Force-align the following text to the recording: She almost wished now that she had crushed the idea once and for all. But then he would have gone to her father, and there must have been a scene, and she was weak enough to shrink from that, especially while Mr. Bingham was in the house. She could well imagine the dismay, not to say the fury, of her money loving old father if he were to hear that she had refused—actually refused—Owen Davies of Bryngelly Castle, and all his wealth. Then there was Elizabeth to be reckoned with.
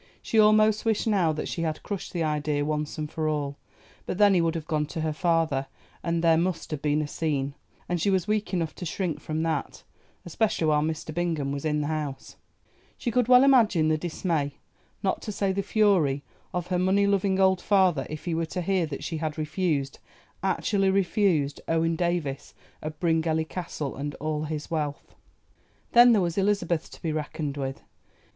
She 0.23 0.39
almost 0.39 0.83
wished 0.83 1.05
now 1.05 1.31
that 1.33 1.47
she 1.47 1.61
had 1.61 1.83
crushed 1.83 2.11
the 2.11 2.23
idea 2.23 2.65
once 2.65 2.97
and 2.97 3.07
for 3.07 3.27
all. 3.29 3.59
But 4.07 4.17
then 4.17 4.33
he 4.33 4.41
would 4.41 4.55
have 4.55 4.65
gone 4.65 4.87
to 4.87 5.01
her 5.01 5.13
father, 5.13 5.67
and 6.01 6.23
there 6.23 6.37
must 6.39 6.71
have 6.71 6.81
been 6.81 7.03
a 7.03 7.07
scene, 7.07 7.53
and 7.87 8.01
she 8.01 8.09
was 8.09 8.27
weak 8.27 8.51
enough 8.51 8.73
to 8.77 8.85
shrink 8.87 9.19
from 9.19 9.43
that, 9.43 9.83
especially 10.25 10.65
while 10.65 10.81
Mr. 10.81 11.13
Bingham 11.13 11.51
was 11.51 11.65
in 11.65 11.81
the 11.81 11.85
house. 11.87 12.35
She 12.97 13.11
could 13.11 13.27
well 13.27 13.43
imagine 13.43 13.89
the 13.89 13.95
dismay, 13.99 14.55
not 15.03 15.21
to 15.21 15.31
say 15.31 15.51
the 15.51 15.61
fury, 15.61 16.23
of 16.51 16.65
her 16.69 16.79
money 16.79 17.05
loving 17.05 17.39
old 17.39 17.61
father 17.61 18.07
if 18.09 18.25
he 18.25 18.33
were 18.33 18.47
to 18.47 18.61
hear 18.63 18.87
that 18.87 19.03
she 19.03 19.17
had 19.17 19.37
refused—actually 19.37 20.89
refused—Owen 20.89 21.95
Davies 21.95 22.55
of 22.81 22.99
Bryngelly 22.99 23.45
Castle, 23.47 23.95
and 23.95 24.15
all 24.15 24.45
his 24.45 24.71
wealth. 24.71 25.13
Then 25.91 26.11
there 26.11 26.23
was 26.23 26.39
Elizabeth 26.39 26.89
to 26.89 27.01
be 27.03 27.11
reckoned 27.11 27.55
with. 27.55 27.83